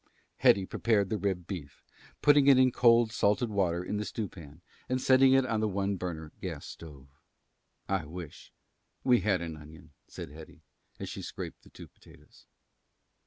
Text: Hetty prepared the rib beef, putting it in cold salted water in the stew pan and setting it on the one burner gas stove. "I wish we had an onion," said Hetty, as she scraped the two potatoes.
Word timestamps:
Hetty 0.37 0.65
prepared 0.65 1.11
the 1.11 1.19
rib 1.19 1.45
beef, 1.45 1.83
putting 2.23 2.47
it 2.47 2.57
in 2.57 2.71
cold 2.71 3.11
salted 3.11 3.51
water 3.51 3.83
in 3.83 3.97
the 3.97 4.03
stew 4.03 4.27
pan 4.27 4.61
and 4.89 4.99
setting 4.99 5.33
it 5.33 5.45
on 5.45 5.59
the 5.59 5.67
one 5.67 5.95
burner 5.97 6.31
gas 6.41 6.65
stove. 6.65 7.07
"I 7.87 8.05
wish 8.07 8.51
we 9.03 9.19
had 9.19 9.41
an 9.43 9.55
onion," 9.55 9.91
said 10.07 10.31
Hetty, 10.31 10.63
as 10.99 11.07
she 11.07 11.21
scraped 11.21 11.61
the 11.61 11.69
two 11.69 11.87
potatoes. 11.87 12.47